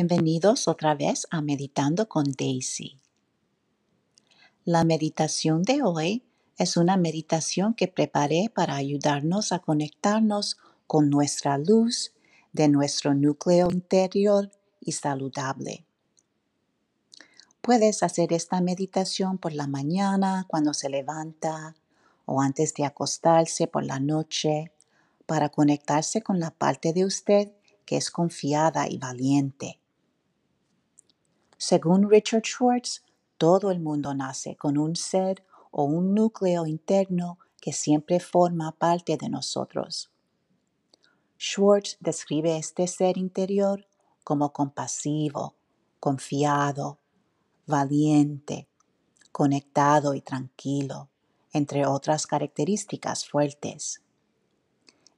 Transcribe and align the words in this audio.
Bienvenidos 0.00 0.68
otra 0.68 0.94
vez 0.94 1.26
a 1.28 1.40
Meditando 1.40 2.08
con 2.08 2.22
Daisy. 2.30 3.00
La 4.64 4.84
meditación 4.84 5.64
de 5.64 5.82
hoy 5.82 6.22
es 6.56 6.76
una 6.76 6.96
meditación 6.96 7.74
que 7.74 7.88
preparé 7.88 8.48
para 8.54 8.76
ayudarnos 8.76 9.50
a 9.50 9.58
conectarnos 9.58 10.56
con 10.86 11.10
nuestra 11.10 11.58
luz 11.58 12.12
de 12.52 12.68
nuestro 12.68 13.12
núcleo 13.12 13.72
interior 13.72 14.52
y 14.80 14.92
saludable. 14.92 15.84
Puedes 17.60 18.04
hacer 18.04 18.32
esta 18.32 18.60
meditación 18.60 19.36
por 19.36 19.52
la 19.52 19.66
mañana 19.66 20.44
cuando 20.46 20.74
se 20.74 20.90
levanta 20.90 21.74
o 22.24 22.40
antes 22.40 22.72
de 22.74 22.84
acostarse 22.84 23.66
por 23.66 23.84
la 23.84 23.98
noche 23.98 24.70
para 25.26 25.48
conectarse 25.48 26.22
con 26.22 26.38
la 26.38 26.52
parte 26.52 26.92
de 26.92 27.04
usted 27.04 27.50
que 27.84 27.96
es 27.96 28.12
confiada 28.12 28.88
y 28.88 28.98
valiente. 28.98 29.77
Según 31.58 32.08
Richard 32.08 32.44
Schwartz, 32.44 33.02
todo 33.36 33.72
el 33.72 33.80
mundo 33.80 34.14
nace 34.14 34.56
con 34.56 34.78
un 34.78 34.94
ser 34.94 35.44
o 35.72 35.84
un 35.84 36.14
núcleo 36.14 36.66
interno 36.66 37.38
que 37.60 37.72
siempre 37.72 38.20
forma 38.20 38.72
parte 38.72 39.16
de 39.16 39.28
nosotros. 39.28 40.10
Schwartz 41.36 41.96
describe 42.00 42.56
este 42.56 42.86
ser 42.86 43.18
interior 43.18 43.86
como 44.22 44.52
compasivo, 44.52 45.56
confiado, 45.98 46.98
valiente, 47.66 48.68
conectado 49.32 50.14
y 50.14 50.20
tranquilo, 50.20 51.10
entre 51.52 51.86
otras 51.86 52.26
características 52.26 53.28
fuertes. 53.28 54.02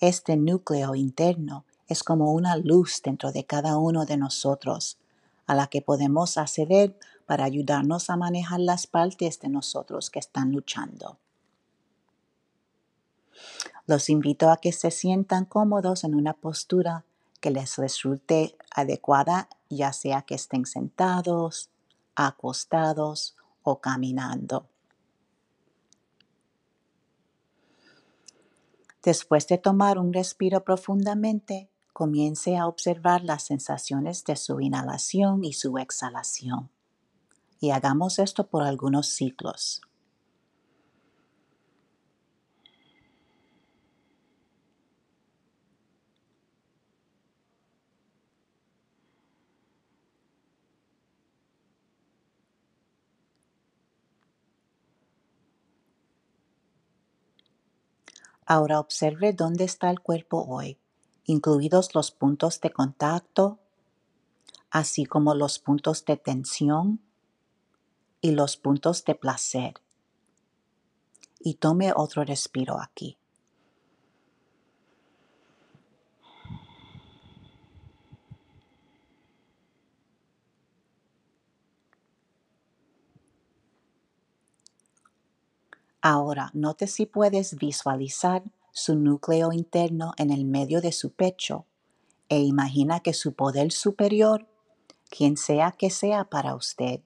Este 0.00 0.36
núcleo 0.36 0.94
interno 0.94 1.66
es 1.88 2.02
como 2.02 2.32
una 2.32 2.56
luz 2.56 3.02
dentro 3.04 3.32
de 3.32 3.44
cada 3.44 3.76
uno 3.76 4.06
de 4.06 4.16
nosotros, 4.16 4.98
a 5.52 5.54
la 5.54 5.66
que 5.66 5.82
podemos 5.82 6.38
acceder 6.38 6.98
para 7.26 7.44
ayudarnos 7.44 8.08
a 8.08 8.16
manejar 8.16 8.58
las 8.58 8.86
partes 8.86 9.38
de 9.38 9.50
nosotros 9.50 10.08
que 10.08 10.18
están 10.18 10.50
luchando. 10.50 11.18
Los 13.86 14.08
invito 14.08 14.50
a 14.50 14.56
que 14.56 14.72
se 14.72 14.90
sientan 14.90 15.44
cómodos 15.44 16.04
en 16.04 16.14
una 16.14 16.32
postura 16.32 17.04
que 17.40 17.50
les 17.50 17.76
resulte 17.76 18.56
adecuada, 18.74 19.50
ya 19.68 19.92
sea 19.92 20.22
que 20.22 20.36
estén 20.36 20.64
sentados, 20.64 21.68
acostados 22.14 23.36
o 23.62 23.78
caminando. 23.82 24.70
Después 29.02 29.46
de 29.48 29.58
tomar 29.58 29.98
un 29.98 30.14
respiro 30.14 30.64
profundamente, 30.64 31.68
comience 32.02 32.56
a 32.56 32.66
observar 32.66 33.22
las 33.22 33.44
sensaciones 33.44 34.24
de 34.24 34.34
su 34.34 34.60
inhalación 34.60 35.44
y 35.44 35.52
su 35.52 35.78
exhalación. 35.78 36.68
Y 37.60 37.70
hagamos 37.70 38.18
esto 38.18 38.48
por 38.48 38.64
algunos 38.64 39.06
ciclos. 39.06 39.82
Ahora 58.44 58.80
observe 58.80 59.32
dónde 59.32 59.62
está 59.62 59.88
el 59.88 60.00
cuerpo 60.00 60.44
hoy 60.48 60.81
incluidos 61.24 61.94
los 61.94 62.10
puntos 62.10 62.60
de 62.60 62.70
contacto, 62.70 63.58
así 64.70 65.04
como 65.04 65.34
los 65.34 65.58
puntos 65.58 66.04
de 66.04 66.16
tensión 66.16 67.00
y 68.20 68.32
los 68.32 68.56
puntos 68.56 69.04
de 69.04 69.14
placer. 69.14 69.74
Y 71.38 71.54
tome 71.54 71.92
otro 71.94 72.24
respiro 72.24 72.80
aquí. 72.80 73.18
Ahora, 86.04 86.50
note 86.52 86.88
si 86.88 87.06
puedes 87.06 87.54
visualizar 87.54 88.42
su 88.72 88.96
núcleo 88.96 89.52
interno 89.52 90.14
en 90.16 90.30
el 90.30 90.44
medio 90.44 90.80
de 90.80 90.92
su 90.92 91.12
pecho 91.12 91.66
e 92.30 92.40
imagina 92.40 93.00
que 93.00 93.12
su 93.12 93.34
poder 93.34 93.70
superior, 93.70 94.48
quien 95.10 95.36
sea 95.36 95.72
que 95.72 95.90
sea 95.90 96.24
para 96.24 96.54
usted, 96.54 97.00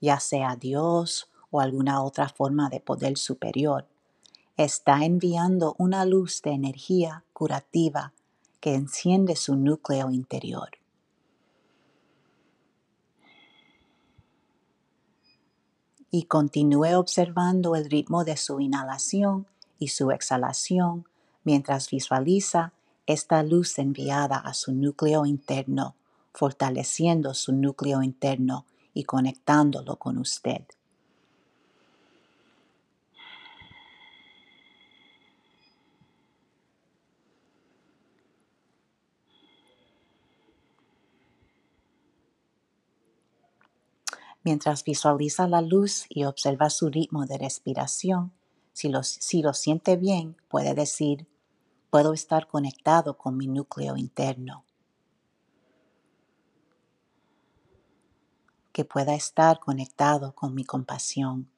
ya 0.00 0.20
sea 0.20 0.54
Dios 0.54 1.28
o 1.50 1.60
alguna 1.60 2.02
otra 2.02 2.28
forma 2.28 2.68
de 2.70 2.78
poder 2.78 3.18
superior, 3.18 3.88
está 4.56 5.04
enviando 5.04 5.74
una 5.78 6.04
luz 6.04 6.40
de 6.42 6.52
energía 6.52 7.24
curativa 7.32 8.12
que 8.60 8.74
enciende 8.74 9.34
su 9.34 9.56
núcleo 9.56 10.10
interior. 10.10 10.70
Y 16.10 16.24
continúe 16.24 16.96
observando 16.96 17.74
el 17.74 17.90
ritmo 17.90 18.24
de 18.24 18.36
su 18.36 18.60
inhalación 18.60 19.48
y 19.78 19.88
su 19.88 20.10
exhalación 20.10 21.06
mientras 21.44 21.90
visualiza 21.90 22.72
esta 23.06 23.42
luz 23.42 23.78
enviada 23.78 24.36
a 24.36 24.52
su 24.52 24.72
núcleo 24.72 25.24
interno, 25.24 25.94
fortaleciendo 26.34 27.32
su 27.32 27.52
núcleo 27.52 28.02
interno 28.02 28.66
y 28.92 29.04
conectándolo 29.04 29.96
con 29.96 30.18
usted. 30.18 30.62
Mientras 44.44 44.84
visualiza 44.84 45.46
la 45.46 45.60
luz 45.60 46.06
y 46.08 46.24
observa 46.24 46.70
su 46.70 46.88
ritmo 46.88 47.26
de 47.26 47.36
respiración, 47.36 48.32
si 48.78 48.88
lo, 48.88 49.02
si 49.02 49.42
lo 49.42 49.54
siente 49.54 49.96
bien, 49.96 50.36
puede 50.46 50.72
decir, 50.72 51.26
puedo 51.90 52.12
estar 52.12 52.46
conectado 52.46 53.18
con 53.18 53.36
mi 53.36 53.48
núcleo 53.48 53.96
interno. 53.96 54.64
Que 58.70 58.84
pueda 58.84 59.16
estar 59.16 59.58
conectado 59.58 60.32
con 60.32 60.54
mi 60.54 60.64
compasión. 60.64 61.50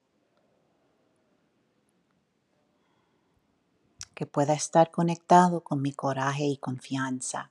Que 4.15 4.25
pueda 4.25 4.55
estar 4.55 4.91
conectado 4.91 5.63
con 5.63 5.83
mi 5.83 5.93
coraje 5.93 6.45
y 6.45 6.57
confianza. 6.57 7.51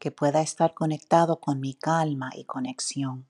Que 0.00 0.10
pueda 0.10 0.40
estar 0.40 0.74
conectado 0.74 1.38
con 1.38 1.60
mi 1.60 1.74
calma 1.74 2.30
y 2.34 2.46
conexión. 2.46 3.29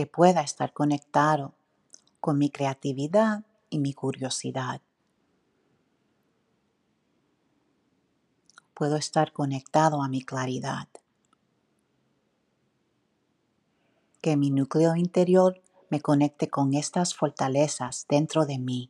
Que 0.00 0.06
pueda 0.06 0.40
estar 0.40 0.72
conectado 0.72 1.52
con 2.20 2.38
mi 2.38 2.48
creatividad 2.48 3.44
y 3.68 3.80
mi 3.80 3.92
curiosidad. 3.92 4.80
Puedo 8.72 8.96
estar 8.96 9.34
conectado 9.34 10.02
a 10.02 10.08
mi 10.08 10.22
claridad. 10.22 10.88
Que 14.22 14.38
mi 14.38 14.50
núcleo 14.50 14.96
interior 14.96 15.60
me 15.90 16.00
conecte 16.00 16.48
con 16.48 16.72
estas 16.72 17.14
fortalezas 17.14 18.06
dentro 18.08 18.46
de 18.46 18.58
mí. 18.58 18.88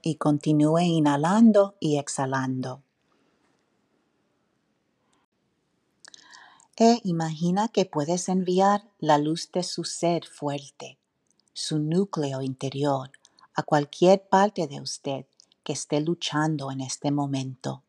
Y 0.00 0.14
continúe 0.14 0.78
inhalando 0.78 1.76
y 1.80 1.98
exhalando. 1.98 2.82
E 6.80 7.00
imagina 7.02 7.66
que 7.66 7.86
puedes 7.86 8.28
enviar 8.28 8.88
la 9.00 9.18
luz 9.18 9.50
de 9.50 9.64
su 9.64 9.82
ser 9.82 10.24
fuerte, 10.24 11.00
su 11.52 11.80
núcleo 11.80 12.40
interior, 12.40 13.10
a 13.56 13.64
cualquier 13.64 14.28
parte 14.28 14.68
de 14.68 14.80
usted 14.80 15.26
que 15.64 15.72
esté 15.72 16.00
luchando 16.00 16.70
en 16.70 16.80
este 16.80 17.10
momento. 17.10 17.82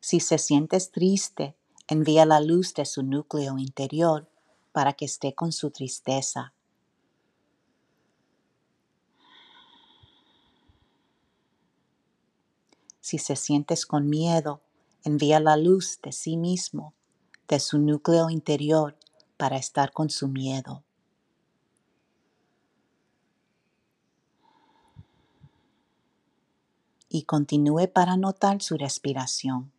Si 0.00 0.18
se 0.18 0.36
sientes 0.36 0.90
triste, 0.90 1.54
envía 1.86 2.26
la 2.26 2.40
luz 2.40 2.74
de 2.74 2.84
su 2.84 3.04
núcleo 3.04 3.56
interior 3.56 4.28
para 4.72 4.94
que 4.94 5.04
esté 5.04 5.36
con 5.36 5.52
su 5.52 5.70
tristeza. 5.70 6.54
Si 13.00 13.18
se 13.18 13.36
sientes 13.36 13.86
con 13.86 14.08
miedo, 14.08 14.60
envía 15.04 15.40
la 15.40 15.56
luz 15.56 16.00
de 16.02 16.12
sí 16.12 16.36
mismo, 16.36 16.94
de 17.48 17.58
su 17.58 17.78
núcleo 17.78 18.30
interior, 18.30 18.96
para 19.36 19.56
estar 19.56 19.92
con 19.92 20.10
su 20.10 20.28
miedo. 20.28 20.84
Y 27.08 27.22
continúe 27.22 27.88
para 27.92 28.16
notar 28.16 28.62
su 28.62 28.76
respiración. 28.76 29.72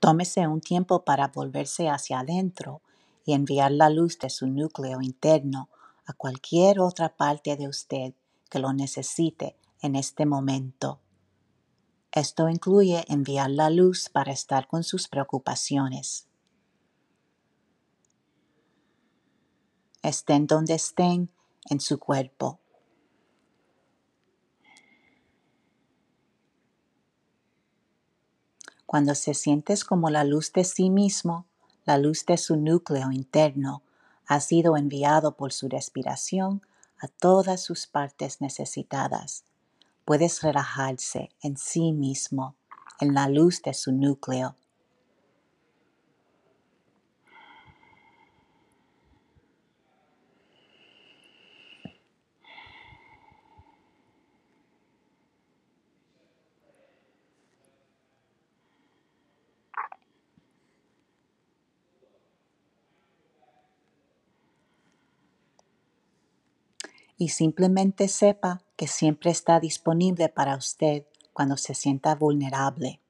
Tómese 0.00 0.46
un 0.46 0.60
tiempo 0.60 1.04
para 1.04 1.28
volverse 1.28 1.88
hacia 1.88 2.20
adentro 2.20 2.80
y 3.26 3.32
enviar 3.34 3.72
la 3.72 3.90
luz 3.90 4.18
de 4.20 4.30
su 4.30 4.46
núcleo 4.46 5.02
interno 5.02 5.68
a 6.08 6.14
cualquier 6.14 6.80
otra 6.80 7.14
parte 7.16 7.54
de 7.56 7.68
usted 7.68 8.14
que 8.48 8.58
lo 8.58 8.72
necesite 8.72 9.56
en 9.82 9.94
este 9.94 10.24
momento. 10.24 11.00
Esto 12.12 12.48
incluye 12.48 13.04
enviar 13.08 13.50
la 13.50 13.68
luz 13.68 14.08
para 14.08 14.32
estar 14.32 14.66
con 14.68 14.84
sus 14.84 15.06
preocupaciones. 15.06 16.26
Estén 20.02 20.46
donde 20.46 20.74
estén 20.74 21.30
en 21.68 21.78
su 21.78 21.98
cuerpo. 21.98 22.58
Cuando 28.86 29.14
se 29.14 29.34
sientes 29.34 29.84
como 29.84 30.08
la 30.08 30.24
luz 30.24 30.54
de 30.54 30.64
sí 30.64 30.88
mismo, 30.88 31.44
la 31.84 31.98
luz 31.98 32.24
de 32.24 32.38
su 32.38 32.56
núcleo 32.56 33.12
interno, 33.12 33.82
ha 34.28 34.40
sido 34.40 34.76
enviado 34.76 35.36
por 35.36 35.52
su 35.52 35.68
respiración 35.68 36.62
a 36.98 37.08
todas 37.08 37.62
sus 37.62 37.86
partes 37.86 38.42
necesitadas. 38.42 39.44
Puedes 40.04 40.42
relajarse 40.42 41.30
en 41.42 41.56
sí 41.56 41.92
mismo, 41.92 42.54
en 43.00 43.14
la 43.14 43.28
luz 43.28 43.62
de 43.62 43.72
su 43.72 43.90
núcleo 43.90 44.57
y 67.18 67.30
simplemente 67.30 68.06
sepa 68.06 68.62
que 68.76 68.86
siempre 68.86 69.32
está 69.32 69.58
disponible 69.58 70.28
para 70.28 70.56
usted 70.56 71.04
cuando 71.32 71.56
se 71.56 71.74
sienta 71.74 72.14
vulnerable. 72.14 73.00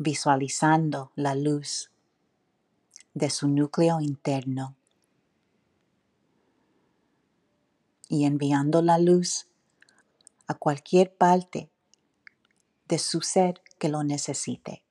visualizando 0.00 1.10
la 1.16 1.34
luz 1.34 1.90
de 3.14 3.30
su 3.30 3.48
núcleo 3.48 4.00
interno 4.00 4.76
y 8.08 8.24
enviando 8.24 8.80
la 8.80 8.98
luz 8.98 9.48
a 10.46 10.54
cualquier 10.54 11.12
parte 11.12 11.68
de 12.88 12.98
su 12.98 13.20
ser 13.20 13.60
que 13.78 13.88
lo 13.88 14.02
necesite. 14.02 14.82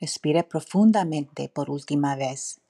Respire 0.00 0.44
profundamente 0.44 1.48
por 1.48 1.70
última 1.70 2.16
vez. 2.16 2.60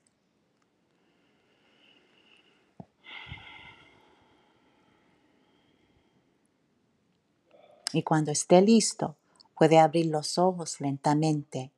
Y 7.93 8.02
cuando 8.02 8.31
esté 8.31 8.61
listo, 8.61 9.17
puede 9.56 9.78
abrir 9.78 10.06
los 10.06 10.38
ojos 10.38 10.81
lentamente 10.81 11.73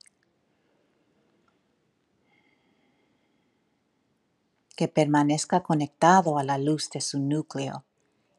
que 4.78 4.86
permanezca 4.86 5.64
conectado 5.64 6.38
a 6.38 6.44
la 6.44 6.56
luz 6.56 6.88
de 6.90 7.00
su 7.00 7.18
núcleo 7.18 7.84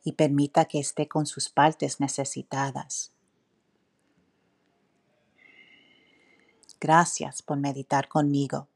y 0.05 0.13
permita 0.13 0.63
que 0.63 0.79
esté 0.79 1.05
con 1.05 1.25
sus 1.25 1.49
partes 1.49 1.99
necesitadas. 1.99 3.11
Gracias 6.79 7.41
por 7.41 7.57
meditar 7.57 8.07
conmigo. 8.07 8.69